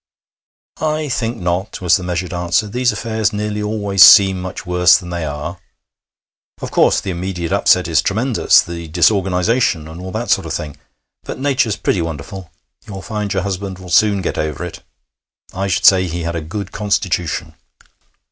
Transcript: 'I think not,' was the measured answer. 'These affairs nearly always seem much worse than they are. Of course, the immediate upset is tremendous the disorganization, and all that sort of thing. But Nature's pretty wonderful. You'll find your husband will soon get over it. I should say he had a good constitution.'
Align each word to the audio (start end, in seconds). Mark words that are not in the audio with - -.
'I 0.77 1.09
think 1.09 1.37
not,' 1.37 1.79
was 1.79 1.95
the 1.95 2.03
measured 2.03 2.33
answer. 2.33 2.67
'These 2.67 2.91
affairs 2.91 3.31
nearly 3.31 3.61
always 3.61 4.03
seem 4.03 4.41
much 4.41 4.65
worse 4.65 4.97
than 4.97 5.11
they 5.11 5.25
are. 5.25 5.59
Of 6.59 6.71
course, 6.71 6.99
the 6.99 7.11
immediate 7.11 7.51
upset 7.51 7.87
is 7.87 8.01
tremendous 8.01 8.63
the 8.63 8.87
disorganization, 8.87 9.87
and 9.87 10.01
all 10.01 10.11
that 10.13 10.31
sort 10.31 10.47
of 10.47 10.53
thing. 10.53 10.75
But 11.21 11.37
Nature's 11.37 11.75
pretty 11.75 12.01
wonderful. 12.01 12.49
You'll 12.87 13.03
find 13.03 13.31
your 13.31 13.43
husband 13.43 13.77
will 13.77 13.89
soon 13.91 14.23
get 14.23 14.39
over 14.39 14.65
it. 14.65 14.81
I 15.53 15.67
should 15.67 15.85
say 15.85 16.07
he 16.07 16.23
had 16.23 16.35
a 16.35 16.41
good 16.41 16.71
constitution.' 16.71 17.53